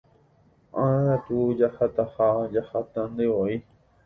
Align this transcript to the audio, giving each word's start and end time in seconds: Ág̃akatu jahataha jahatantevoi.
Ág̃akatu 0.83 1.39
jahataha 1.59 2.29
jahatantevoi. 2.57 3.55